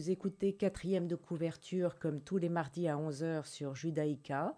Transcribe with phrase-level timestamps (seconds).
[0.00, 4.56] Vous écoutez quatrième de couverture comme tous les mardis à 11h sur Judaïka.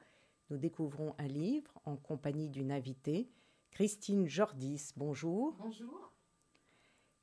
[0.51, 3.29] Nous découvrons un livre en compagnie d'une invitée,
[3.73, 4.93] Christine Jordis.
[4.97, 5.57] Bonjour.
[5.59, 6.13] Bonjour.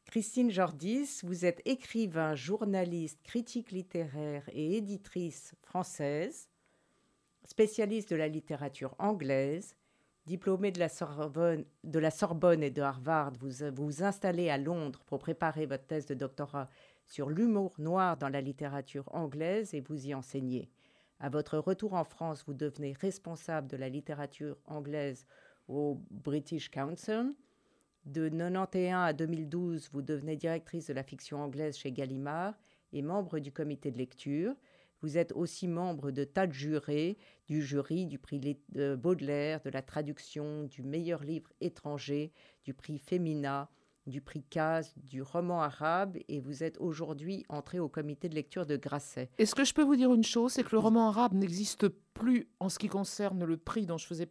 [0.03, 6.49] Christine Jordis, vous êtes écrivain, journaliste, critique littéraire et éditrice française,
[7.45, 9.77] spécialiste de la littérature anglaise,
[10.29, 13.33] diplômée de la Sorbonne, et de Harvard.
[13.39, 16.69] Vous vous installez à Londres pour préparer votre thèse de doctorat
[17.07, 20.69] sur l'humour noir dans la littérature anglaise et vous y enseignez.
[21.19, 25.25] À votre retour en France, vous devenez responsable de la littérature anglaise
[25.67, 27.33] au British Council.
[28.05, 32.53] De 91 à 2012, vous devenez directrice de la fiction anglaise chez Gallimard
[32.93, 34.53] et membre du comité de lecture.
[35.01, 38.57] Vous êtes aussi membre de tas de jurés, du jury du prix
[38.97, 42.31] Baudelaire, de la traduction, du meilleur livre étranger,
[42.63, 43.69] du prix Femina,
[44.09, 48.65] du prix CAS, du roman arabe, et vous êtes aujourd'hui entré au comité de lecture
[48.65, 49.29] de Grasset.
[49.37, 52.49] Est-ce que je peux vous dire une chose C'est que le roman arabe n'existe plus
[52.59, 54.27] en ce qui concerne le prix dont je faisais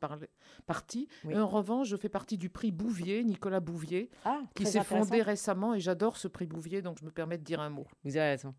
[0.66, 1.08] partie.
[1.32, 5.74] En revanche, je fais partie du prix Bouvier, Nicolas Bouvier, ah, qui s'est fondé récemment,
[5.74, 7.86] et j'adore ce prix Bouvier, donc je me permets de dire un mot.
[8.04, 8.54] Vous avez raison.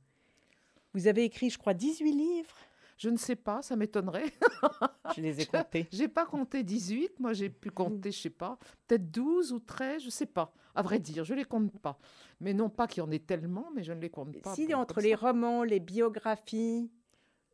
[0.93, 2.55] Vous avez écrit, je crois, 18 livres
[2.99, 4.25] je ne sais pas, ça m'étonnerait.
[5.15, 5.87] je les ai comptés.
[5.89, 10.03] J'ai pas compté 18, moi j'ai pu compter, je sais pas, peut-être 12 ou 13,
[10.03, 10.53] je sais pas.
[10.75, 11.97] À vrai dire, je les compte pas.
[12.41, 14.53] Mais non pas qu'il y en ait tellement, mais je ne les compte pas.
[14.53, 16.91] Si entre les romans, les biographies,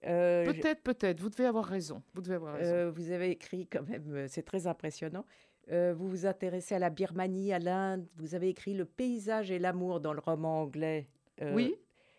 [0.07, 1.19] euh, peut-être, peut-être.
[1.21, 2.01] Vous devez avoir raison.
[2.13, 2.73] Vous devez avoir raison.
[2.73, 5.25] Euh, vous avez écrit quand même, euh, c'est très impressionnant.
[5.69, 8.07] vous vous intéressez à la Birmanie, à l'Inde.
[8.17, 11.07] Vous avez écrit Le paysage et l'amour dans le roman anglais.
[11.53, 11.75] oui,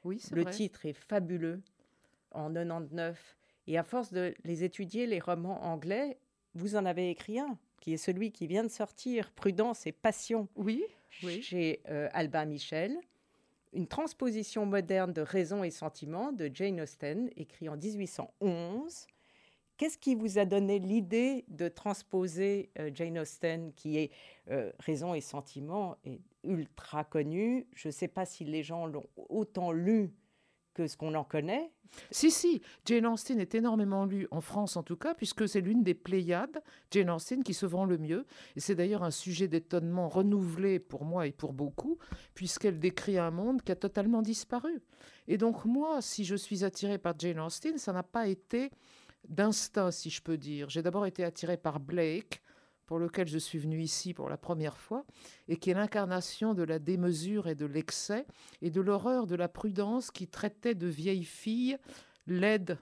[0.07, 1.61] oui, c'est Le titre est fabuleux
[2.31, 3.37] en 99.
[3.67, 6.19] Et à force de les étudier, les romans anglais,
[6.55, 10.49] vous en avez écrit un, qui est celui qui vient de sortir, Prudence et Passion,
[10.55, 12.97] oui, chez euh, Albin Michel.
[13.73, 19.07] Une transposition moderne de Raison et Sentiment de Jane Austen, écrit en 1811.
[19.77, 24.11] Qu'est-ce qui vous a donné l'idée de transposer euh, Jane Austen, qui est
[24.51, 29.09] euh, Raison et Sentiment, est ultra connue Je ne sais pas si les gens l'ont
[29.17, 30.15] autant lu
[30.75, 31.73] que ce qu'on en connaît.
[32.11, 35.83] Si, si, Jane Austen est énormément lue, en France en tout cas, puisque c'est l'une
[35.83, 38.27] des Pléiades, Jane Austen, qui se vend le mieux.
[38.57, 41.99] Et c'est d'ailleurs un sujet d'étonnement renouvelé pour moi et pour beaucoup,
[42.35, 44.83] puisqu'elle décrit un monde qui a totalement disparu.
[45.29, 48.71] Et donc moi, si je suis attirée par Jane Austen, ça n'a pas été
[49.29, 50.69] d'instinct, si je peux dire.
[50.69, 52.43] J'ai d'abord été attirée par Blake,
[52.87, 55.05] pour lequel je suis venue ici pour la première fois,
[55.49, 58.27] et qui est l'incarnation de la démesure et de l'excès,
[58.63, 61.79] et de l'horreur de la prudence qui traitait de vieilles filles
[62.27, 62.79] laides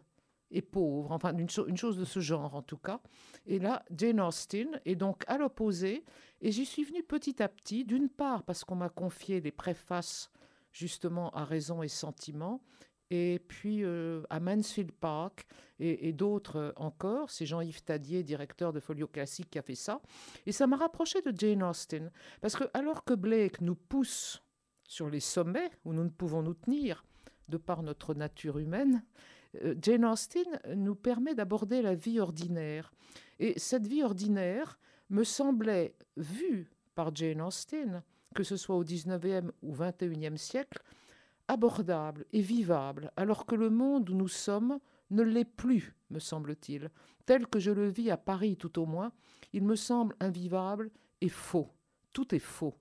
[0.50, 3.00] et pauvres, enfin une, une, chose de ce genre en tout cas.
[3.46, 6.04] Et là, Jane Austen est donc à l'opposé,
[6.40, 10.30] et j'y suis venue petit à petit, d'une part parce qu'on m'a confié les préfaces
[10.70, 12.60] justement à raison et sentiment,
[13.10, 15.46] et puis euh, à Mansfield Park
[15.78, 17.30] et, d'autres euh, encore.
[17.30, 20.00] C'est Jean-Yves Tadier, directeur de Folio Classique, qui a fait ça.
[20.46, 22.10] Et ça m'a rapproché de Jane Austen.
[22.40, 24.42] Parce que alors que Blake nous pousse
[24.88, 27.04] sur les sommets où nous ne pouvons nous tenir,
[27.48, 29.04] de par notre nature humaine,
[29.62, 32.92] euh, Jane Austen nous permet d'aborder la vie ordinaire.
[33.38, 34.78] Et cette vie ordinaire
[35.10, 38.02] me semblait, vue par Jane Austen,
[38.34, 40.82] que ce soit au 19e ou 21e siècle,
[41.48, 44.78] abordable et vivable, alors que le monde où nous sommes
[45.10, 46.90] ne l'est plus, me semble-t-il.
[47.26, 49.12] Tel que je le vis à Paris tout au moins,
[49.52, 50.90] il me semble invivable
[51.20, 51.68] et faux.
[52.12, 52.74] Tout est faux.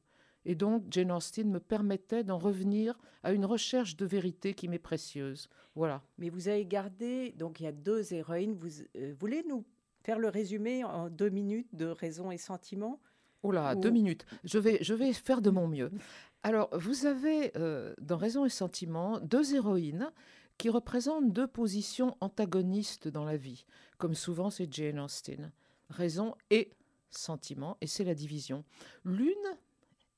[0.46, 4.80] Et donc, Jane Austen me permettait d'en revenir à une recherche de vérité qui m'est
[4.80, 5.48] précieuse.
[5.76, 6.04] Voilà.
[6.18, 8.54] Mais vous avez gardé, donc il y a deux héroïnes.
[8.54, 9.64] Vous euh, voulez nous
[10.04, 13.00] faire le résumé en deux minutes de Raison et Sentiment
[13.42, 14.26] Oh là, deux minutes.
[14.46, 15.92] Je vais, je vais faire de mon mieux.
[16.44, 20.12] Alors, vous avez euh, dans Raison et Sentiment deux héroïnes
[20.58, 23.66] qui représentent deux positions antagonistes dans la vie,
[23.98, 25.52] comme souvent c'est Jane Austen.
[25.90, 26.72] Raison et
[27.12, 28.66] sentiment, et c'est la division.
[29.06, 29.34] L'une,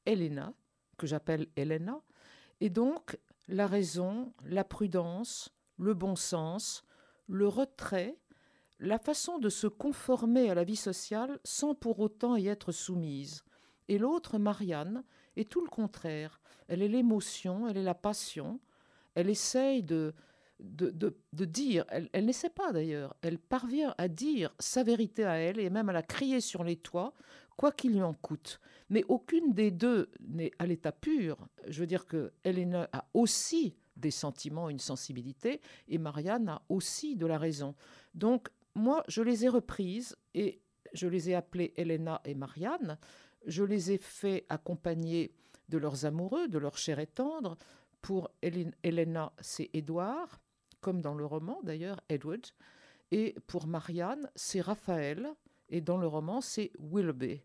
[0.05, 0.53] Helena,
[0.97, 2.01] que j'appelle Helena,
[2.59, 6.83] est donc la raison, la prudence, le bon sens,
[7.27, 8.17] le retrait
[8.79, 13.43] la façon de se conformer à la vie sociale sans pour autant y être soumise.
[13.87, 15.03] Et l'autre, Marianne,
[15.35, 16.39] est tout le contraire.
[16.67, 18.59] Elle est l'émotion, elle est la passion.
[19.15, 20.13] Elle essaye de
[20.59, 25.35] de, de, dire, elle, elle n'essaie pas d'ailleurs, elle parvient à dire sa vérité à
[25.35, 27.13] elle et même à la crier sur les toits,
[27.57, 28.59] quoi qu'il lui en coûte.
[28.89, 31.37] Mais aucune des deux n'est à l'état pur.
[31.67, 37.15] Je veux dire que Helena a aussi des sentiments, une sensibilité, et Marianne a aussi
[37.15, 37.75] de la raison.
[38.13, 40.61] Donc, moi, je les ai reprises et
[40.93, 42.97] je les ai appelées Helena et Marianne.
[43.45, 45.33] Je les ai fait accompagner
[45.69, 47.57] de leurs amoureux, de leur chair et tendre.
[48.01, 50.39] Pour Helena, c'est Édouard
[50.85, 52.45] comme dans le roman d'ailleurs, Edward.
[53.09, 55.33] Et pour Marianne, c'est Raphaël,
[55.69, 57.41] et dans le roman, c'est Willoughby.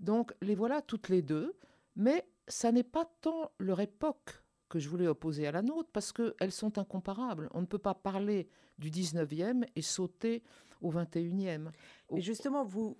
[0.00, 1.56] Donc les voilà toutes les deux,
[1.96, 6.12] mais ça n'est pas tant leur époque que je voulais opposer à la nôtre, parce
[6.12, 7.48] qu'elles sont incomparables.
[7.54, 10.42] On ne peut pas parler du 19e et sauter
[10.82, 11.70] au 21e.
[12.14, 12.98] Et justement, vous,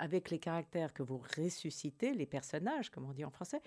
[0.00, 3.62] avec les caractères que vous ressuscitez, les personnages, comme on dit en français,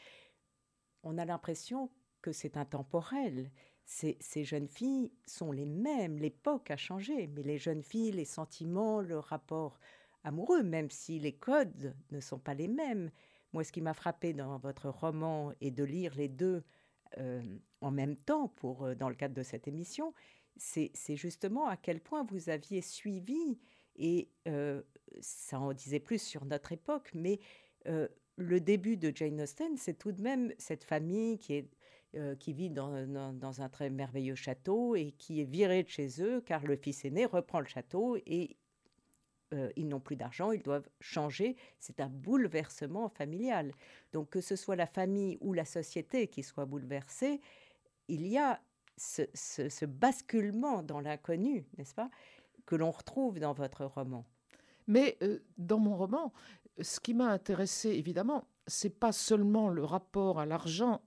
[1.04, 1.90] on a l'impression
[2.22, 3.52] que c'est intemporel
[3.86, 9.02] ces, jeunes filles sont les mêmes, l'époque a changé, mais les jeunes filles, les sentiments,
[9.02, 9.80] le rapport
[10.24, 13.12] amoureux, même si les codes ne sont pas les mêmes.
[13.52, 16.64] Moi, ce qui m'a frappé dans votre roman et de lire les deux
[17.18, 17.42] euh,
[17.82, 20.14] en même temps pour, euh, dans le cadre de cette émission,
[20.56, 23.60] c'est justement à quel point vous aviez suivi,
[23.96, 24.82] et euh,
[25.20, 27.40] ça en disait plus sur notre époque, mais
[28.38, 31.68] le début de Jane Austen, c'est tout de même cette famille qui
[32.16, 36.66] euh, vit dans, un très merveilleux château et qui est viré de chez eux car
[36.66, 38.58] le fils aîné reprend le château et
[39.54, 41.56] euh, ils n'ont plus d'argent, ils doivent changer.
[41.80, 43.72] C'est un bouleversement familial.
[44.12, 47.40] Donc que ce soit la famille ou la société qui soit bouleversée,
[48.08, 48.62] il y a
[48.98, 52.10] ce, basculement dans l'inconnu, n'est-ce pas,
[52.66, 54.26] que l'on retrouve dans votre roman.
[54.88, 56.34] Mais euh, dans mon roman,
[56.82, 61.02] ce qui m'a intéressé, évidemment, c'est pas seulement le rapport à l'argent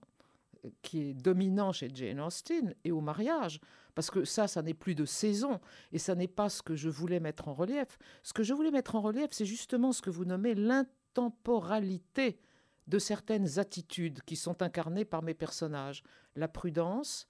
[0.81, 3.59] qui est dominant chez Jane Austen et au mariage,
[3.95, 5.59] parce que ça, ça n'est plus de saison,
[5.91, 7.97] et ça n'est pas ce que je voulais mettre en relief.
[8.23, 12.39] Ce que je voulais mettre en relief, c'est justement ce que vous nommez l'intemporalité
[12.87, 16.03] de certaines attitudes qui sont incarnées par mes personnages,
[16.35, 17.27] la prudence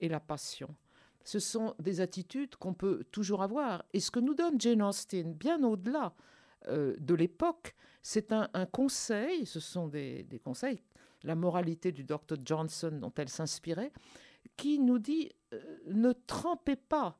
[0.00, 0.74] et la passion.
[1.26, 3.84] Ce sont des attitudes qu'on peut toujours avoir.
[3.92, 6.14] Et ce que nous donne Jane Austen, bien au-delà
[6.68, 10.80] euh, de l'époque, c'est un, conseil, ce sont des, conseils
[11.24, 13.92] la moralité du docteur Johnson dont elle s'inspirait,
[14.56, 17.18] qui nous dit euh, ne trempez pas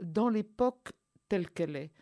[0.00, 0.92] dans l'époque
[1.28, 1.92] telle qu'elle est.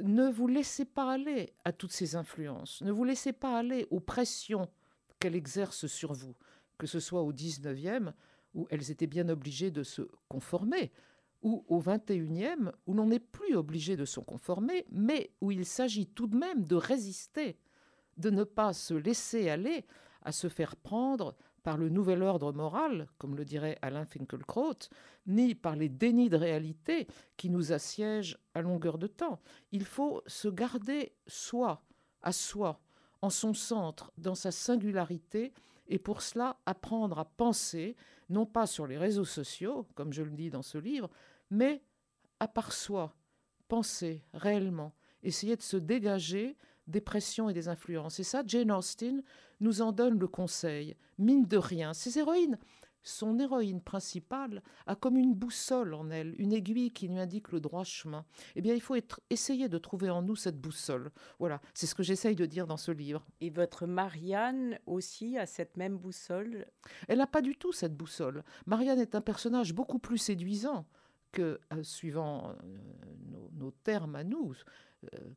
[0.00, 2.80] Ne vous laissez pas aller à toutes ces influences.
[2.82, 4.70] Ne vous laissez pas aller aux pressions
[5.18, 6.36] qu'elle exerce sur vous,
[6.78, 8.12] que ce soit au 19e,
[8.56, 10.90] où elles étaient bien obligées de se conformer,
[11.42, 16.06] ou au 21e, où l'on n'est plus obligé de se conformer, mais où il s'agit
[16.06, 17.58] tout de même de résister,
[18.16, 19.84] de ne pas se laisser aller
[20.22, 24.88] à se faire prendre par le nouvel ordre moral, comme le dirait Alain Finkielkraut,
[25.26, 27.06] ni par les dénis de réalité
[27.36, 29.40] qui nous assiègent à longueur de temps.
[29.72, 31.82] Il faut se garder soi,
[32.22, 32.80] à soi,
[33.20, 35.52] en son centre, dans sa singularité,
[35.88, 37.96] et pour cela apprendre à penser,
[38.28, 41.10] non pas sur les réseaux sociaux, comme je le dis dans ce livre,
[41.50, 41.82] mais
[42.40, 43.14] à part soi,
[43.68, 46.56] penser réellement, essayer de se dégager
[46.86, 48.20] des pressions et des influences.
[48.20, 49.22] Et ça, Jane Austen
[49.60, 50.96] nous en donne le conseil.
[51.18, 52.58] Mine de rien, ces héroïnes,
[53.06, 57.60] son héroïne principale a comme une boussole en elle, une aiguille qui lui indique le
[57.60, 58.24] droit chemin.
[58.56, 61.10] Eh bien, il faut être, essayer de trouver en nous cette boussole.
[61.38, 63.24] Voilà, c'est ce que j'essaye de dire dans ce livre.
[63.40, 66.66] Et votre Marianne aussi a cette même boussole?
[67.08, 68.42] Elle n'a pas du tout cette boussole.
[68.66, 70.86] Marianne est un personnage beaucoup plus séduisant
[71.32, 72.54] que, euh, suivant euh,
[73.52, 74.54] nos, termes à nous,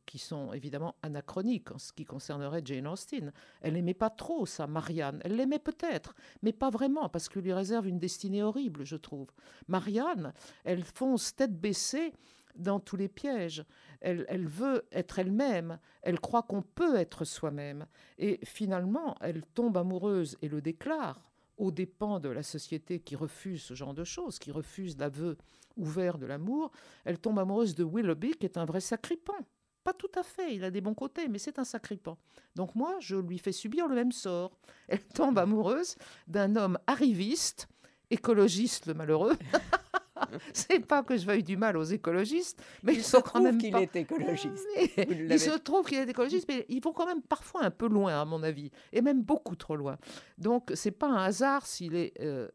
[0.06, 3.32] qui sont évidemment anachroniques en ce qui concernerait Jane Austen.
[3.60, 5.20] Elle n'aimait pas trop ça, Marianne.
[5.24, 9.28] Elle l'aimait peut-être, mais pas vraiment, parce qu'il lui réserve une destinée horrible, je trouve.
[9.68, 10.32] Marianne,
[10.64, 12.12] elle fonce tête baissée
[12.56, 13.64] dans tous les pièges.
[14.00, 17.86] Elle, elle veut être elle-même, elle croit qu'on peut être soi-même.
[18.18, 23.62] Et finalement, elle tombe amoureuse et le déclare aux dépens de la société qui refuse
[23.62, 25.36] ce genre de choses, qui refuse l'aveu
[25.76, 26.70] ouvert de l'amour,
[27.04, 29.46] elle tombe amoureuse de Willoughby, qui est un vrai sacripant.
[29.82, 32.18] Pas tout à fait, il a des bons côtés, mais c'est un sacripant.
[32.54, 34.52] Donc moi, je lui fais subir le même sort.
[34.88, 35.96] Elle tombe amoureuse
[36.26, 37.68] d'un homme arriviste,
[38.10, 39.36] écologiste le malheureux.
[40.52, 43.96] c'est pas que je veuille du mal aux écologistes, mais il se trouve qu'il est
[43.96, 44.66] écologiste.
[45.08, 48.20] il se trouve qu'il est écologiste, mais ils vont quand même parfois un peu loin,
[48.20, 49.96] à mon avis, et même beaucoup trop loin.
[50.38, 52.48] Donc c'est pas un hasard s'il est euh,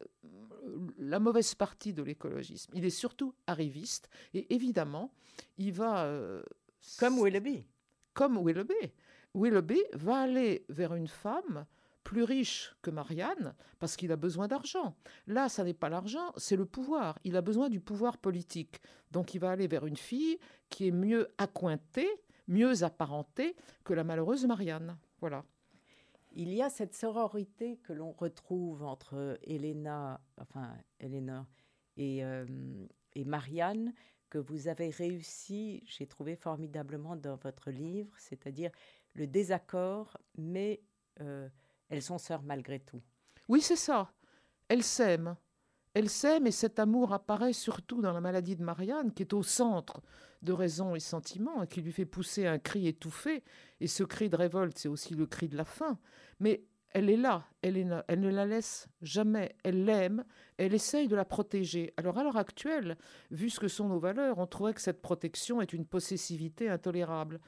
[0.98, 2.72] la mauvaise partie de l'écologisme.
[2.76, 5.12] Il est surtout arriviste, et évidemment,
[5.58, 6.44] il va euh,
[7.00, 7.66] comme Willoughby.
[8.14, 8.94] Comme Willoughby.
[9.34, 11.66] Willoughby va aller vers une femme
[12.06, 14.96] plus riche que Marianne parce qu'il a besoin d'argent.
[15.28, 17.20] Là, ça n'est pas l'argent, c'est le pouvoir.
[17.26, 18.80] Il a besoin du pouvoir politique.
[19.12, 20.38] Donc il va aller vers une fille
[20.70, 22.10] qui est mieux accointée,
[22.48, 24.98] mieux apparentée que la malheureuse Marianne.
[25.20, 25.44] Voilà.
[26.32, 31.48] Il y a cette sororité que l'on retrouve entre Elena, enfin Elena
[31.98, 32.46] et, euh,
[33.16, 33.94] et Marianne,
[34.36, 38.70] que vous avez réussi, j'ai trouvé formidablement dans votre livre, c'est-à-dire
[39.14, 40.82] le désaccord, mais
[41.22, 41.48] euh,
[41.88, 43.02] elles sont sœurs malgré tout.
[43.48, 44.12] Oui, c'est ça.
[44.68, 45.38] Elles s'aiment.
[45.94, 49.42] Elles s'aiment et cet amour apparaît surtout dans la maladie de Marianne, qui est au
[49.42, 50.02] centre
[50.42, 53.42] de raison et sentiment, et qui lui fait pousser un cri étouffé.
[53.80, 55.98] Et ce cri de révolte, c'est aussi le cri de la faim.
[56.42, 56.66] Mais
[56.96, 60.24] elle est là, elle, elle ne la laisse jamais, elle l'aime,
[60.56, 61.94] elle essaye de la protéger.
[61.98, 62.98] Alors à l'heure actuelle,
[63.32, 67.42] vu ce que sont nos valeurs, on trouverait que cette protection est une possessivité intolérable,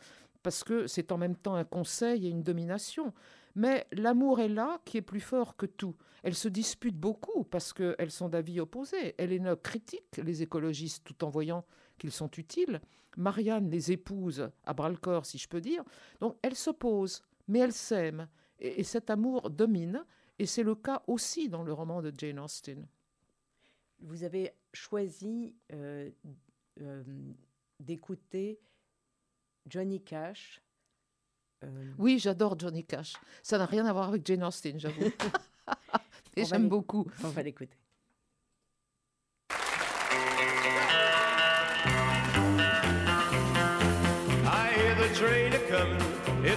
[0.43, 3.13] parce que c'est en même temps un conseil et une domination.
[3.55, 5.95] Mais l'amour est là qui est plus fort que tout.
[6.23, 9.15] Elles se disputent beaucoup parce qu'elles sont d'avis opposés.
[9.17, 11.63] Elena critique les écologistes tout en voyant
[11.97, 12.81] qu'ils sont utiles.
[13.15, 15.85] Marianne les épouse à bras-le-corps, si je peux dire.
[16.19, 18.27] Donc elles s'opposent, mais elles s'aiment.
[18.59, 20.05] Et, cet amour domine.
[20.39, 22.87] Et c'est le cas aussi dans le roman de Jane Austen.
[23.99, 26.09] Vous avez choisi euh,
[26.81, 27.03] euh,
[27.79, 28.59] d'écouter
[29.65, 30.61] Johnny Cash
[31.63, 33.15] euh, oui, j'adore Johnny Cash.
[33.41, 35.11] Ça n'a rien à voir avec Jane Austen, j'avoue.
[36.35, 37.07] Et j'aime beaucoup.
[37.23, 37.77] On va l'écouter.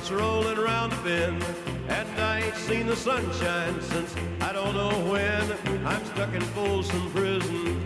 [0.00, 1.44] It's rolling around the bend.
[1.88, 5.42] And I ain't seen the sunshine since I don't know when.
[5.86, 7.78] I'm stuck in Folsom Prison,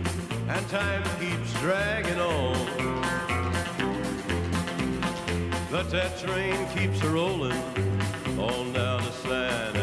[0.47, 2.55] and time keeps dragging on.
[5.69, 7.61] But that train keeps rolling
[8.39, 9.74] on down the San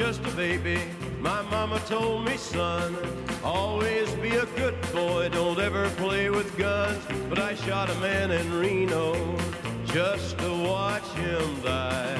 [0.00, 0.78] just a baby,
[1.20, 2.96] my mama told me, son,
[3.44, 7.04] always be a good boy, don't ever play with guns.
[7.28, 9.36] But I shot a man in Reno
[9.84, 12.18] just to watch him die.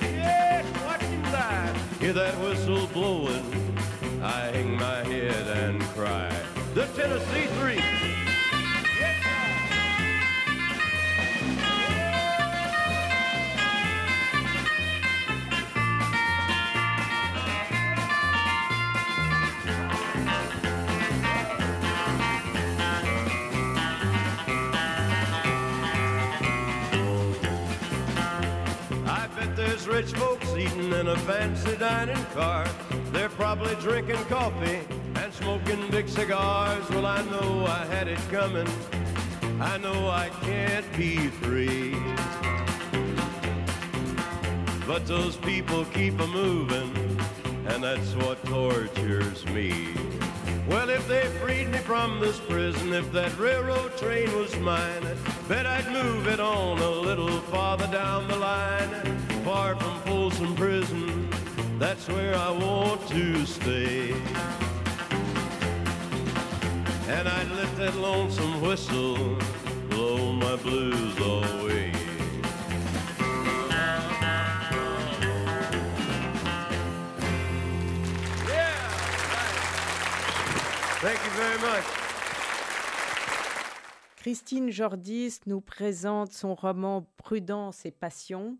[0.00, 1.72] Yes, watch him die.
[2.00, 3.78] Hear that whistle blowing,
[4.20, 6.34] I hang my head and cry.
[6.74, 7.93] The Tennessee Three.
[29.86, 32.66] Rich folks eating in a fancy dining car.
[33.12, 34.80] They're probably drinking coffee
[35.16, 36.88] and smoking big cigars.
[36.90, 38.68] Well, I know I had it coming.
[39.60, 41.96] I know I can't be free.
[44.86, 46.94] But those people keep a moving,
[47.66, 49.88] and that's what tortures me.
[50.68, 55.06] Well, if they freed me from this prison, if that railroad train was mine,
[55.48, 58.33] bet I'd move it on a little farther down the
[62.06, 64.12] That's where I want to stay.
[67.08, 69.38] And I'd let that lonesome whistle
[69.88, 71.92] blow my blues away.
[78.48, 78.76] Yeah!
[81.00, 81.84] Thank you very much.
[84.16, 88.58] Christine Jordis nous présente son roman Prudence et Passion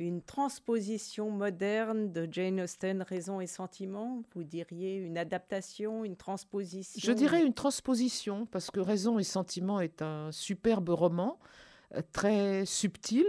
[0.00, 4.22] une transposition moderne de Jane Austen, Raison et Sentiment?
[4.34, 7.00] Vous diriez une adaptation, une transposition?
[7.02, 11.38] Je dirais une transposition, parce que Raison et Sentiment est un superbe roman,
[11.94, 13.26] euh, très subtil,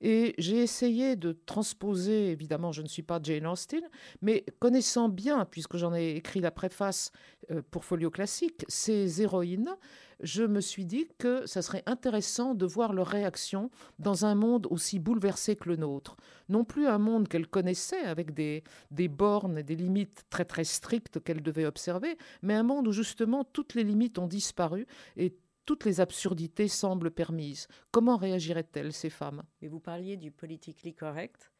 [0.00, 3.82] et j'ai essayé de transposer, évidemment, je ne suis pas Jane Austen,
[4.22, 7.10] mais connaissant bien, puisque j'en ai écrit la préface
[7.50, 9.76] euh, pour Folio Classique, ces héroïnes,
[10.20, 14.66] je me suis dit que ça serait intéressant de voir leur réaction dans un monde
[14.70, 16.16] aussi bouleversé que le nôtre.
[16.48, 20.64] Non plus un monde qu'elles connaissaient avec des, des bornes et des limites très très
[20.64, 24.86] strictes qu'elles devaient observer, mais un monde où justement toutes les limites ont disparu
[25.16, 25.36] et
[25.68, 27.68] toutes les absurdités semblent permises.
[27.90, 29.42] Comment réagiraient-elles, ces femmes?
[29.60, 31.52] Mais vous parliez du politically correct.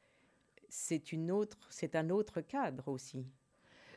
[0.71, 3.27] C'est une autre, c'est un autre cadre aussi.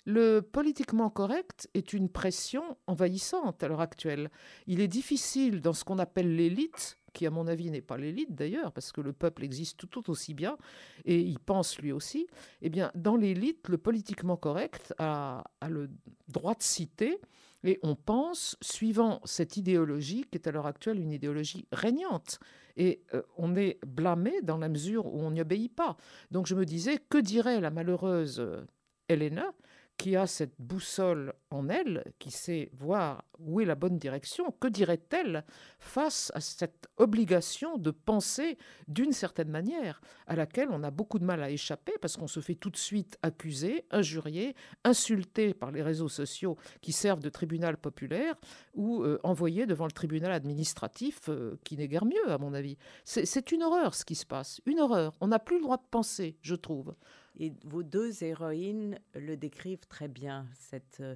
[0.05, 4.29] Le politiquement correct est une pression envahissante à l'heure actuelle.
[4.67, 8.35] Il est difficile dans ce qu'on appelle l'élite, qui à mon avis n'est pas l'élite
[8.35, 10.57] d'ailleurs, parce que le peuple existe tout, aussi bien,
[11.05, 12.27] et il pense lui aussi,
[12.61, 15.89] eh bien dans l'élite, le politiquement correct a, a le
[16.27, 17.21] droit de citer
[17.63, 22.39] Et on pense, suivant cette idéologie qui est à l'heure actuelle une idéologie régnante.
[22.77, 25.97] Et euh, on est blâmé dans la mesure où on n'y obéit pas.
[26.31, 28.65] Donc je me disais, que dirait la malheureuse euh,
[29.09, 29.53] Helena
[30.01, 34.67] qui a cette boussole en elle, qui sait voir où est la bonne direction, que
[34.67, 35.45] dirait-elle
[35.77, 41.23] face à cette obligation de penser d'une certaine manière, à laquelle on a beaucoup de
[41.23, 45.83] mal à échapper, parce qu'on se fait tout de suite accuser, injurier, insulter par les
[45.83, 48.33] réseaux sociaux qui servent de tribunal populaire,
[48.73, 52.75] ou euh, envoyer devant le tribunal administratif, euh, qui n'est guère mieux, à mon avis.
[53.03, 55.13] C'est une horreur ce qui se passe, une horreur.
[55.21, 56.95] On n'a plus le droit de penser, je trouve.
[57.41, 61.15] Et vos deux héroïnes le décrivent très bien, cette, euh,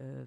[0.00, 0.24] euh,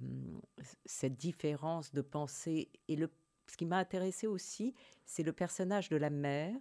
[0.86, 2.70] cette différence de pensée.
[2.88, 3.10] Et le,
[3.48, 4.76] ce qui m'a intéressé aussi,
[5.06, 6.54] c'est le personnage de la mère.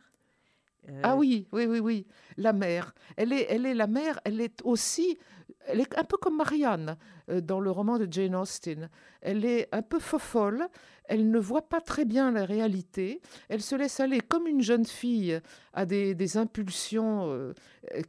[0.88, 2.06] Euh, ah oui, oui, oui, oui.
[2.38, 2.94] La mère.
[3.18, 5.18] Elle est, elle est la mère, elle est aussi.
[5.66, 6.96] Elle est un peu comme Marianne
[7.28, 8.88] dans le roman de Jane Austen.
[9.20, 10.66] Elle est un peu fofolle,
[11.08, 14.84] elle ne voit pas très bien la réalité, elle se laisse aller comme une jeune
[14.84, 15.40] fille
[15.72, 17.54] à des, impulsions euh,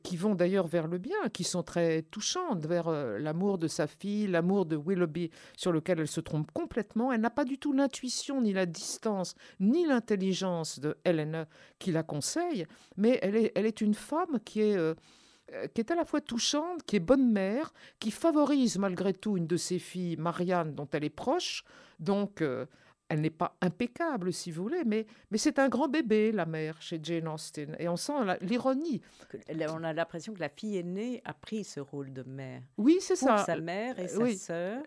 [0.03, 3.87] qui vont d'ailleurs vers le bien, qui sont très touchantes, vers euh, l'amour de sa
[3.87, 7.13] fille, l'amour de Willoughby sur lequel elle se trompe complètement.
[7.13, 11.47] Elle n'a pas du tout l'intuition, ni la distance, ni l'intelligence de Helena
[11.79, 12.65] qui la conseille,
[12.97, 14.77] mais elle est, une femme qui est...
[14.77, 14.93] Euh,
[15.73, 19.47] qui est à la fois touchante, qui est bonne mère, qui favorise malgré tout une
[19.47, 21.63] de ses filles, Marianne, dont elle est proche.
[21.99, 22.43] Donc,
[23.09, 26.79] elle n'est pas impeccable, si vous voulez, mais, mais c'est un grand bébé, la mère,
[26.81, 27.75] chez Jane Austen.
[27.79, 29.01] Et on sent l'ironie.
[29.49, 32.61] On a l'impression que la fille aînée a pris ce rôle de mère.
[32.77, 33.39] Oui, c'est ça.
[33.39, 34.83] sa mère et sa sœur.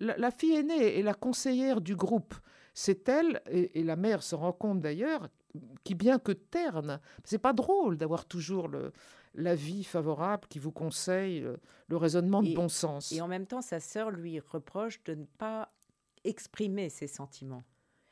[0.00, 2.34] La, fille aînée est la conseillère du groupe.
[2.74, 5.28] C'est elle, et, la mère se rend compte d'ailleurs,
[5.84, 8.92] qui bien que terne, c'est pas drôle d'avoir toujours le,
[9.34, 11.58] l'avis favorable qui vous conseille le,
[11.88, 13.12] le raisonnement de bon sens.
[13.12, 15.70] Et en même temps, sa sœur lui reproche de ne pas
[16.24, 17.64] exprimer ses sentiments.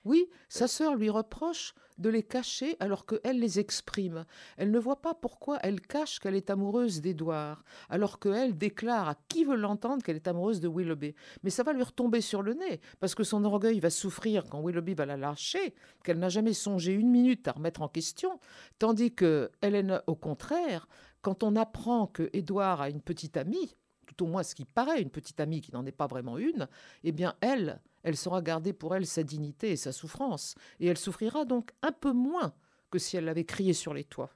[0.04, 4.24] Oui, sa sœur lui reproche de les cacher alors qu'elle les exprime.
[4.56, 9.16] Elle ne voit pas pourquoi elle cache qu'elle est amoureuse d'Édouard, alors qu'elle déclare à
[9.28, 11.14] qui veut l'entendre qu'elle est amoureuse de Willoughby.
[11.42, 14.62] Mais ça va lui retomber sur le nez, parce que son orgueil va souffrir quand
[14.62, 18.38] Willoughby va la lâcher, qu'elle n'a jamais songé une minute à remettre en question,
[18.78, 20.88] tandis que Hélène, au contraire,
[21.21, 25.02] quand on apprend que Édouard a une petite amie, tout au moins ce qui paraît
[25.02, 26.68] une petite amie qui n'en est pas vraiment une,
[27.02, 30.99] eh bien elle, elle saura garder pour elle sa dignité et sa souffrance, et elle
[30.99, 32.54] souffrira donc un peu moins
[32.91, 34.30] que si elle l'avait crié sur les toits.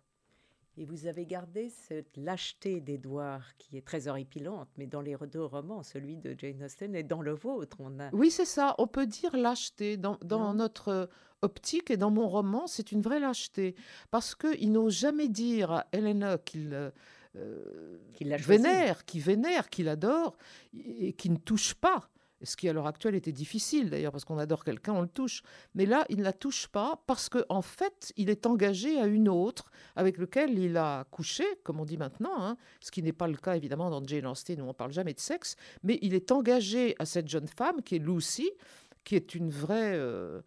[0.78, 5.44] Et vous avez gardé cette lâcheté d'Édouard qui est très horripilante, mais dans les deux
[5.44, 8.08] romans, celui de Jane Austen et dans le vôtre, on a...
[8.12, 9.98] Oui, c'est ça, on peut dire lâcheté.
[9.98, 10.18] Dans,
[10.54, 11.10] notre
[11.42, 13.74] optique et dans mon roman, c'est une vraie lâcheté,
[14.10, 16.72] parce qu'il n'ose jamais dire à Helena qu'il...
[17.36, 20.36] Euh, vénère, qu'il vénère, qu'il adore,
[20.74, 22.08] et qui ne touche pas
[22.42, 25.42] ce qui à l'heure actuelle était difficile d'ailleurs, parce qu'on adore quelqu'un, on le touche.
[25.74, 29.06] Mais là, il ne la touche pas parce qu'en en fait, il est engagé à
[29.06, 33.12] une autre avec lequel il a couché, comme on dit maintenant, hein, ce qui n'est
[33.12, 36.14] pas le cas évidemment dans Jane Austen où on parle jamais de sexe, mais il
[36.14, 38.50] est engagé à cette jeune femme qui est Lucy,
[39.04, 39.94] qui est une vraie...
[39.94, 40.40] Euh,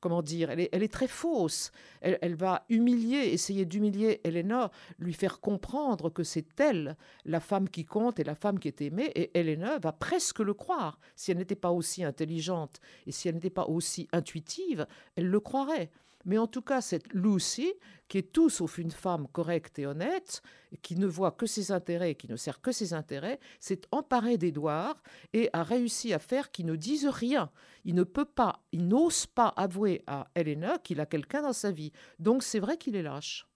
[0.00, 1.72] comment dire, elle est, très fausse.
[2.00, 7.84] Elle, va humilier, essayer d'humilier Elena, lui faire comprendre que c'est elle, la femme qui
[7.84, 10.98] compte et la femme qui est aimée, et Elena va presque le croire.
[11.16, 15.40] Si elle n'était pas aussi intelligente et si elle n'était pas aussi intuitive, elle le
[15.40, 15.90] croirait.
[16.24, 17.72] Mais en tout cas, cette Lucy,
[18.08, 20.42] qui est tout sauf une femme correcte et honnête,
[20.82, 24.38] qui ne voit que ses intérêts et qui ne sert que ses intérêts, s'est emparée
[24.38, 27.50] d'Édouard et a réussi à faire qu'il ne dise rien.
[27.84, 31.70] Il ne peut pas, il n'ose pas avouer à Helena qu'il a quelqu'un dans sa
[31.70, 31.92] vie.
[32.18, 33.46] Donc c'est vrai qu'il est lâche.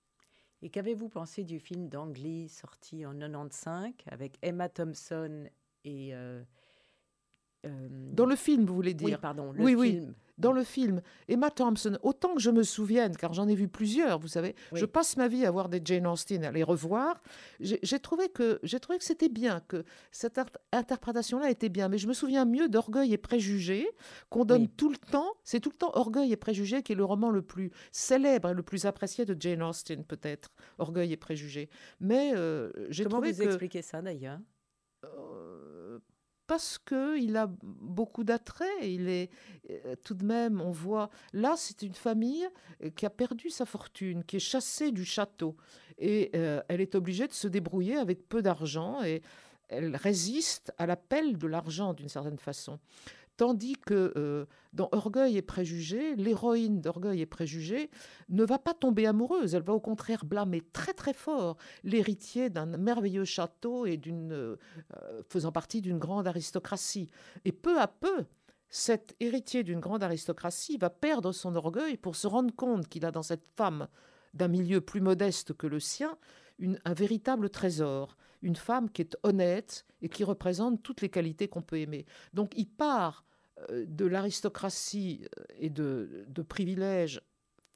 [0.62, 5.44] Et qu'avez-vous pensé du film d'Angly sorti en 95 avec Emma Thompson
[5.84, 6.14] et...
[6.14, 6.42] Euh,
[7.64, 10.06] euh, dans le film, vous voulez dire Oui, pardon, le oui, film.
[10.08, 11.00] Oui dans le film.
[11.28, 14.84] Emma Thompson, autant que je me souvienne, car j'en ai vu plusieurs, vous savez, je
[14.84, 17.22] passe ma vie à voir des Jane Austen, à les revoir.
[17.60, 20.40] J'ai trouvé que j'ai trouvé que c'était bien, que cette
[20.72, 21.88] interprétation-là était bien.
[21.88, 23.88] Mais je me souviens mieux d'Orgueil et Préjugés,
[24.28, 25.32] qu'on donne tout le temps.
[25.44, 28.54] C'est tout le temps Orgueil et Préjugés qui est le roman le plus célèbre et
[28.54, 30.50] le plus apprécié de Jane Austen, peut-être.
[30.78, 31.68] Orgueil et Préjugés.
[32.00, 34.38] Mais euh, j'ai trouvé vous expliquez ça d'ailleurs?
[35.04, 35.55] Euh,
[36.46, 38.66] parce qu'il a beaucoup d'attrait.
[38.82, 39.30] Il est
[39.70, 42.46] euh, tout de même, on voit, là, c'est une famille
[42.82, 45.56] euh, qui a perdu sa fortune, qui est chassée du château.
[45.98, 49.22] Et euh, elle est obligée de se débrouiller avec peu d'argent et
[49.68, 52.78] elle résiste à l'appel de l'argent d'une certaine façon.
[53.36, 57.90] Tandis que euh, dans Orgueil et Préjugés, l'héroïne d'Orgueil et Préjugés
[58.28, 62.64] ne va pas tomber amoureuse, elle va au contraire blâmer très très fort l'héritier d'un
[62.64, 64.56] merveilleux château et d'une euh,
[65.28, 67.10] faisant partie d'une grande aristocratie.
[67.44, 68.24] Et peu à peu,
[68.68, 73.10] cet héritier d'une grande aristocratie va perdre son orgueil pour se rendre compte qu'il a
[73.10, 73.88] dans cette femme
[74.34, 76.16] d'un milieu plus modeste que le sien
[76.84, 81.62] un véritable trésor, une femme qui est honnête et qui représente toutes les qualités qu'on
[81.62, 82.06] peut aimer.
[82.32, 83.24] Donc il part
[83.70, 87.22] euh, de l'aristocratie euh, et de, de privilèges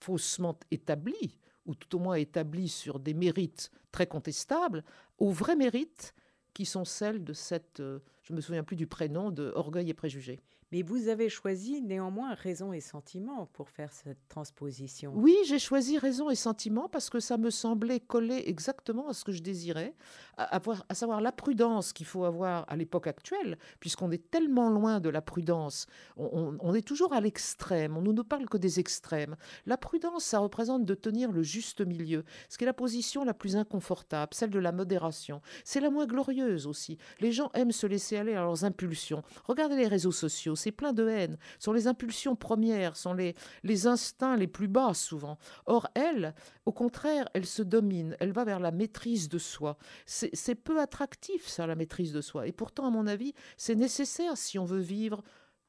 [0.01, 4.85] faussement établis, ou tout au moins établis sur des mérites très contestables,
[5.19, 6.15] aux vrais mérites
[6.55, 9.95] qui sont celles de cette, euh, je me souviens plus du prénom, de Orgueil et
[9.95, 10.41] Préjugés.
[10.73, 15.13] Mais vous avez choisi néanmoins raison et sentiment pour faire cette transposition.
[15.17, 19.25] Oui, j'ai choisi raison et sentiment parce que ça me semblait coller exactement à ce
[19.25, 19.95] que je désirais,
[20.37, 25.01] à, à savoir la prudence qu'il faut avoir à l'époque actuelle, puisqu'on est tellement loin
[25.01, 25.87] de la prudence.
[26.17, 29.37] On, est toujours à l'extrême, on ne nous parle que des extrêmes.
[29.67, 33.35] La prudence, ça représente de tenir le juste milieu, ce qui est la position la
[33.35, 35.41] plus inconfortable, celle de la modération.
[35.65, 36.99] C'est la moins glorieuse aussi.
[37.21, 39.23] Les gens aiment se laisser aller à leurs impulsions.
[39.45, 43.87] Regardez les réseaux sociaux c'est plein de haine, sont les impulsions premières, sont les, les
[43.87, 45.39] instincts les plus bas souvent.
[45.67, 46.35] Or, elle,
[46.67, 49.77] au contraire, elle se domine, elle va vers la maîtrise de soi.
[50.07, 52.47] C'est peu attractif, ça, la maîtrise de soi.
[52.47, 55.23] Et pourtant, à mon avis, c'est nécessaire si on veut vivre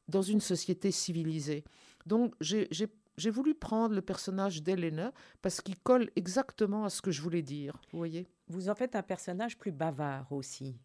[0.07, 1.63] dans une société civilisée.
[2.05, 7.21] Donc, j'ai voulu prendre le personnage d'Elena parce qu'il colle exactement à ce que je
[7.21, 7.79] voulais dire.
[7.91, 8.27] Vous voyez?
[8.47, 10.75] Vous en faites un personnage plus bavard aussi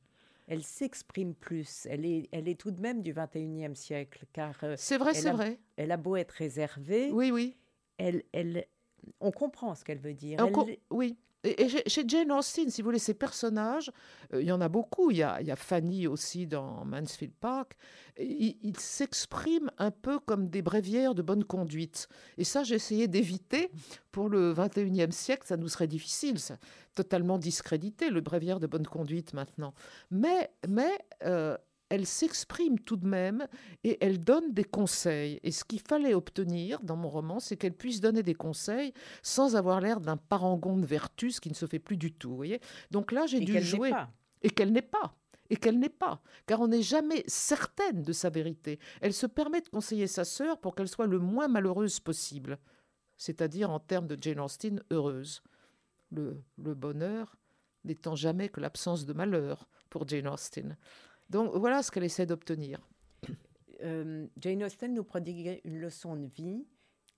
[0.47, 1.87] elle s'exprime plus.
[1.91, 4.25] Elle est, elle est tout de même du 21e siècle.
[4.33, 5.59] car euh, C'est vrai, c'est vrai.
[5.77, 7.11] Elle a beau être réservée.
[7.13, 7.57] Oui, oui.
[7.99, 8.67] Elle, elle,
[9.21, 10.39] on comprend ce qu'elle veut dire.
[10.91, 11.17] Oui.
[11.47, 13.91] Et, chez Jane Austen, si vous voulez, ces personnages,
[14.33, 15.11] euh, il y en a beaucoup.
[15.11, 17.77] Il y a, Fanny aussi dans Mansfield Park.
[18.19, 22.09] Ils s'expriment un peu comme des bréviaires de bonne conduite.
[22.39, 23.71] Et ça, j'ai essayé d'éviter.
[24.11, 26.57] Pour le 21e siècle, ça nous serait difficile, ça,
[26.95, 29.75] totalement discrédité, le bréviaire de bonne conduite maintenant.
[30.11, 31.57] Mais, mais euh,
[31.89, 33.47] elle s'exprime tout de même
[33.85, 35.39] et elle donne des conseils.
[35.43, 39.57] Et ce qu'il fallait obtenir dans mon roman, c'est qu'elle puisse donner des conseils sans
[39.57, 42.35] avoir l'air d'un parangon de vertus qui ne se fait plus du tout.
[42.35, 43.93] voyez Donc là, j'ai dû jouer.
[44.43, 45.17] Et qu'elle n'est pas.
[45.49, 48.81] Et qu'elle n'est pas, car on n'est jamais certaine de sa vérité.
[49.01, 52.59] Elle se permet de conseiller sa sœur pour qu'elle soit le moins malheureuse possible,
[53.17, 55.45] c'est-à-dire en termes de Jane Austen, heureuse.
[56.11, 57.37] Le, le bonheur
[57.85, 60.77] n'étant jamais que l'absence de malheur pour Jane Austen.
[61.31, 62.87] Donc voilà ce qu'elle essaie d'obtenir.
[63.83, 66.67] Euh, Jane Austen nous prodiguait une leçon de vie.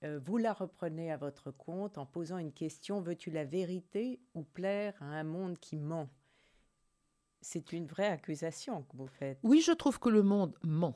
[0.03, 4.43] Euh, vous la reprenez à votre compte en posant une question veux-tu la vérité ou
[4.43, 6.09] plaire à un monde qui ment?
[7.41, 9.39] C'est une vraie accusation que vous faites.
[9.43, 10.95] Oui, je trouve que le monde ment.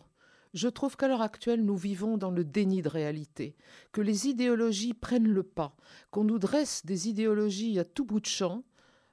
[0.54, 3.56] Je trouve qu'à l'heure actuelle, nous vivons dans le déni de réalité,
[3.91, 5.76] que les idéologies prennent le pas,
[6.12, 8.63] qu'on nous dresse des idéologies à tout bout de champ,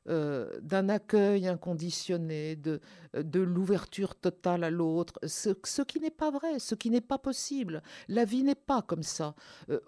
[0.08, 2.80] euh, d'un accueil inconditionné, de,
[3.14, 7.18] de l'ouverture totale à l'autre, ce, ce, qui n'est pas vrai, ce qui n'est pas
[7.18, 7.82] possible.
[8.08, 9.34] La vie n'est pas comme ça.
[9.68, 9.80] Euh,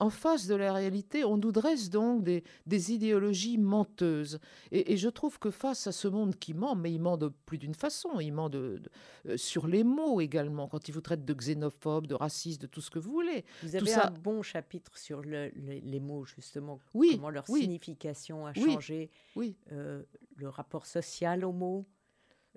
[0.00, 4.40] en face de la réalité, on nous dresse donc des, des idéologies menteuses.
[4.72, 7.58] Et, je trouve que face à ce monde qui ment, mais il ment de plus
[7.58, 8.82] d'une façon, il ment de,
[9.26, 12.80] euh, sur les mots également, quand il vous traite de xénophobe, de raciste, de tout
[12.80, 13.44] ce que vous voulez.
[13.62, 19.10] Vous avez un bon chapitre sur les mots, justement, oui, comment leur signification a changé,
[19.36, 19.56] oui.
[19.72, 20.02] Euh,
[20.36, 21.86] le rapport social aux mots.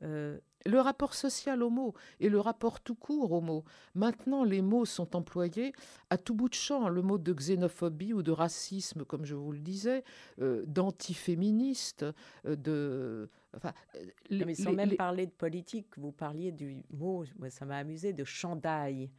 [0.03, 3.63] Euh, le rapport social aux mots et le rapport tout court aux mots.
[3.95, 5.73] Maintenant, les mots sont employés
[6.09, 6.89] à tout bout de champ.
[6.89, 10.03] Le mot de xénophobie ou de racisme, comme je vous le disais,
[10.41, 12.05] euh, d'antiféministe,
[12.45, 13.29] euh, de...
[13.55, 13.73] Enfin,
[14.29, 19.09] mais sans même parler de politique, vous parliez du mot, ça m'a amusé, de chandail.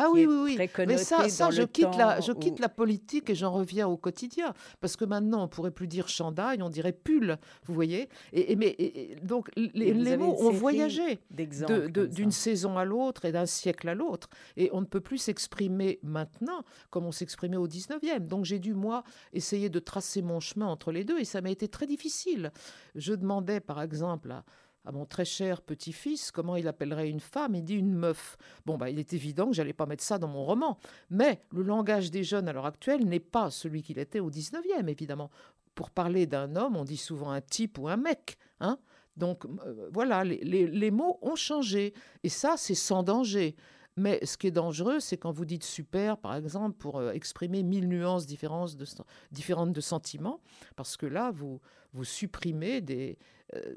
[0.00, 0.68] Ah oui, oui, oui.
[0.86, 4.54] Mais ça, ça je, quitte la, je quitte la politique et j'en reviens au quotidien.
[4.80, 8.08] Parce que maintenant, on pourrait plus dire chandail, on dirait pull, vous voyez.
[8.32, 8.76] Et, mais,
[9.24, 14.28] donc, les, mots ont voyagé d'une saison à l'autre et d'un siècle à l'autre.
[14.56, 18.20] Et on ne peut plus s'exprimer maintenant comme on s'exprimait au 19e.
[18.20, 21.50] Donc, j'ai dû, moi, essayer de tracer mon chemin entre les deux et ça m'a
[21.50, 22.52] été très difficile.
[22.94, 24.44] Je demandais, par exemple, à
[24.84, 27.54] à mon très cher petit-fils comment il appellerait une femme?
[27.54, 28.36] Il dit une meuf.
[28.64, 30.78] Bon, bah, il est évident que j'allais pas mettre ça dans mon roman.
[31.10, 34.88] Mais le langage des jeunes à l'heure actuelle n'est pas celui qu'il était au 19e,
[34.88, 35.30] évidemment.
[35.74, 38.38] Pour parler d'un homme, on dit souvent un type ou un mec.
[38.60, 38.78] Hein?
[39.18, 41.92] Donc euh, voilà, les, mots ont changé.
[42.22, 43.56] Et ça, c'est sans danger.
[43.98, 47.64] Mais ce qui est dangereux, c'est quand vous dites super, par exemple, pour euh, exprimer
[47.64, 48.86] mille nuances différentes de,
[49.32, 50.40] différentes de sentiments,
[50.76, 51.60] parce que là, vous,
[51.92, 53.18] vous supprimez des,
[53.54, 53.74] euh,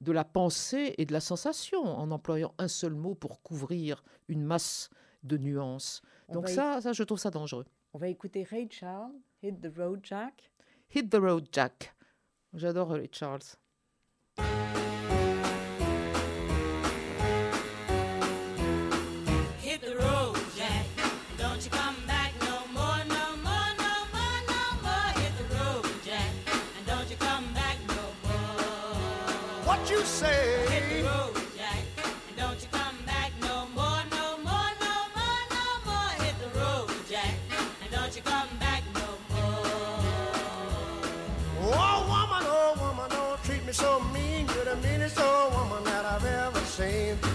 [0.00, 4.42] de la pensée et de la sensation, en employant un seul mot pour couvrir une
[4.42, 4.88] masse
[5.22, 6.00] de nuances.
[6.32, 7.66] Donc ça, ça, je trouve ça dangereux.
[7.92, 9.12] On va écouter Ray Charles,
[9.42, 10.50] Hit the Road Jack.
[10.94, 11.94] Hit the Road Jack.
[12.54, 13.56] J'adore Ray Charles.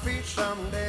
[0.00, 0.79] Feet someday.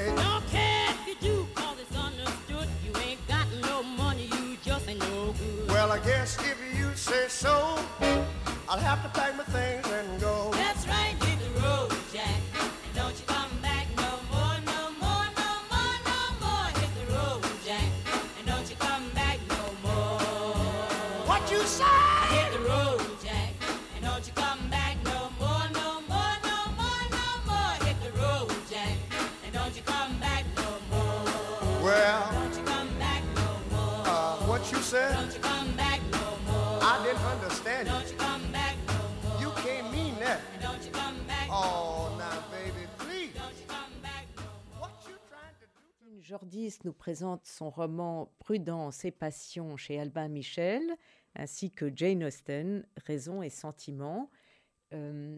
[46.31, 50.81] Jordis nous présente son roman Prudence et passion chez Albin Michel,
[51.35, 54.31] ainsi que Jane Austen, Raison et sentiment.
[54.93, 55.37] Euh,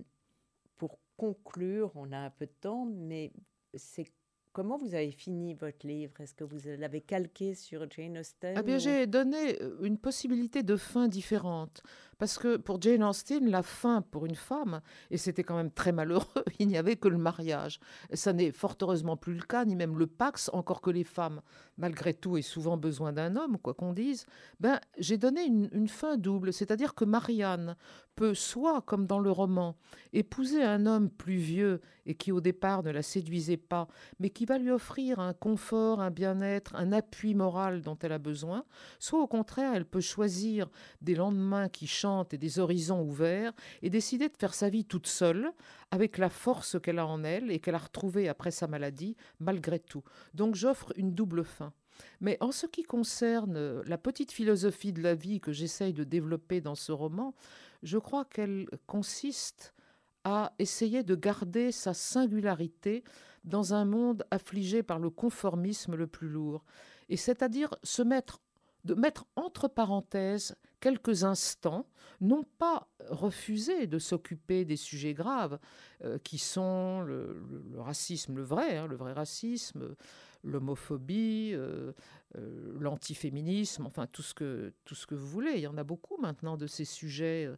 [0.78, 3.34] pour conclure, on a un peu de temps, mais
[3.74, 4.06] c'est
[4.54, 6.14] comment vous avez fini votre livre?
[6.22, 9.98] Est-ce que vous l'avez calqué sur Jane Austen Ah bien, ou- j'ai donné euh, une
[9.98, 11.82] possibilité de fin différente.
[12.20, 14.80] Parce que pour Jane Austen, la fin pour une femme,
[15.12, 16.26] et c'était quand même très malheureux,
[16.60, 17.80] il n'y avait que le mariage.
[18.14, 21.42] Ça n'est fort heureusement plus le cas, ni même le pax, encore que les femmes,
[21.78, 24.26] malgré tout, aient souvent besoin d'un homme, quoi qu'on dise.
[24.60, 27.76] Ben, j'ai donné une, une fin double, c'est-à-dire que Marianne
[28.16, 29.76] peut soit, comme dans le roman,
[30.12, 33.88] épouser un homme plus vieux et qui au départ ne la séduisait pas,
[34.20, 38.20] mais qui va lui offrir un confort, un bien-être, un appui moral dont elle a
[38.20, 38.66] besoin,
[39.00, 40.70] soit au contraire, elle peut choisir
[41.02, 45.08] des lendemains qui chantent et des horizons ouverts et décider de faire sa vie toute
[45.08, 45.52] seule,
[45.92, 49.80] avec la force qu'elle a en elle et qu'elle a retrouvée après sa maladie, malgré
[49.80, 50.04] tout.
[50.34, 51.73] Donc j'offre une double fin.
[52.22, 56.04] Mais en ce qui concerne euh, la petite philosophie de la vie que j'essaye de
[56.04, 57.34] développer dans ce roman,
[57.82, 59.74] je crois qu'elle consiste
[60.24, 63.04] à essayer de garder sa singularité
[63.44, 66.64] dans un monde affligé par le conformisme le plus lourd,
[67.10, 68.40] et c'est-à-dire se mettre
[68.84, 71.88] de mettre entre parenthèses quelques instants,
[72.20, 75.58] non pas refuser de s'occuper des sujets graves
[76.04, 77.42] euh, qui sont le,
[77.78, 79.96] racisme, le vrai, hein, le vrai racisme,
[80.44, 81.94] l'homophobie, euh,
[82.38, 85.54] euh, l'antiféminisme, enfin tout ce, que, tout ce que vous voulez.
[85.54, 87.56] Il y en a beaucoup maintenant de ces sujets euh,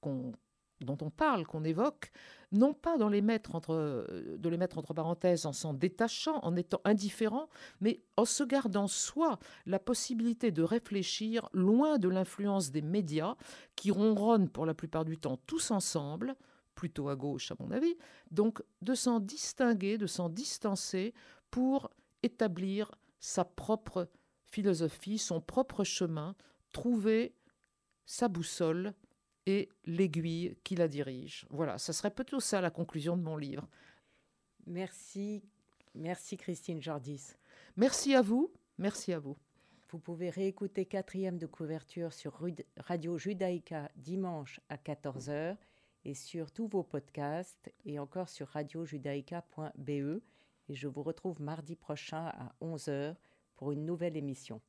[0.00, 0.32] qu'on-
[0.80, 2.12] dont on parle, qu'on évoque,
[2.52, 4.06] non pas dans les mettre entre,
[4.38, 7.48] de les mettre entre parenthèses en s'en détachant, en étant indifférent,
[7.80, 13.34] mais en se gardant soi la possibilité de réfléchir loin de l'influence des médias
[13.74, 16.36] qui ronronnent pour la plupart du temps tous ensemble,
[16.76, 17.96] plutôt à gauche à mon avis,
[18.30, 21.12] donc de s'en distinguer, de s'en distancer
[21.50, 21.90] pour
[22.22, 24.10] établir sa propre
[24.44, 26.34] philosophie, son propre chemin,
[26.72, 27.34] trouver
[28.06, 28.94] sa boussole
[29.46, 31.46] et l'aiguille qui la dirige.
[31.50, 33.68] Voilà, ça serait plutôt ça la conclusion de mon livre.
[34.66, 35.42] Merci,
[35.94, 37.34] merci Christine Jordis.
[37.76, 39.36] Merci à vous, merci à vous.
[39.90, 42.38] Vous pouvez réécouter quatrième de couverture sur
[42.76, 45.56] Radio Judaïka dimanche à 14h
[46.04, 50.20] et sur tous vos podcasts et encore sur radiojudaïka.be.
[50.68, 53.14] Et je vous retrouve mardi prochain à 11h
[53.56, 54.60] pour une nouvelle émission.